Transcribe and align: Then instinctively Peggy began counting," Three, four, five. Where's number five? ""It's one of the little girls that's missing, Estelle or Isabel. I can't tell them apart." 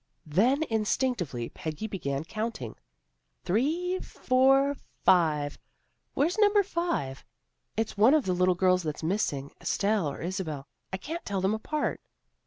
Then 0.25 0.63
instinctively 0.63 1.49
Peggy 1.49 1.85
began 1.85 2.23
counting," 2.23 2.75
Three, 3.45 3.99
four, 3.99 4.75
five. 5.03 5.59
Where's 6.15 6.39
number 6.39 6.63
five? 6.63 7.23
""It's 7.77 7.99
one 7.99 8.15
of 8.15 8.25
the 8.25 8.33
little 8.33 8.55
girls 8.55 8.81
that's 8.81 9.03
missing, 9.03 9.51
Estelle 9.61 10.07
or 10.09 10.19
Isabel. 10.19 10.67
I 10.91 10.97
can't 10.97 11.23
tell 11.23 11.39
them 11.39 11.53
apart." 11.53 12.01